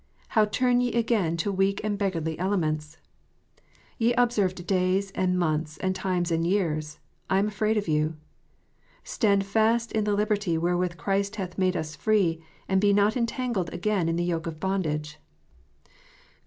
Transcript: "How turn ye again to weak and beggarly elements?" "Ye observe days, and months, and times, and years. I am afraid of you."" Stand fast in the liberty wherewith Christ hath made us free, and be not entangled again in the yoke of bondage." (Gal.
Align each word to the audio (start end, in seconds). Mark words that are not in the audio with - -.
"How 0.29 0.45
turn 0.45 0.81
ye 0.81 0.91
again 0.93 1.37
to 1.37 1.51
weak 1.51 1.79
and 1.83 1.95
beggarly 1.95 2.39
elements?" 2.39 2.97
"Ye 3.99 4.13
observe 4.13 4.55
days, 4.55 5.11
and 5.11 5.37
months, 5.37 5.77
and 5.77 5.93
times, 5.93 6.31
and 6.31 6.43
years. 6.43 6.97
I 7.29 7.37
am 7.37 7.47
afraid 7.47 7.77
of 7.77 7.87
you."" 7.87 8.15
Stand 9.19 9.45
fast 9.45 9.91
in 9.91 10.03
the 10.03 10.13
liberty 10.15 10.57
wherewith 10.57 10.97
Christ 10.97 11.35
hath 11.35 11.59
made 11.59 11.77
us 11.77 11.95
free, 11.95 12.43
and 12.67 12.81
be 12.81 12.93
not 12.93 13.15
entangled 13.15 13.71
again 13.71 14.09
in 14.09 14.15
the 14.15 14.23
yoke 14.25 14.47
of 14.47 14.59
bondage." 14.59 15.19
(Gal. 15.83 15.91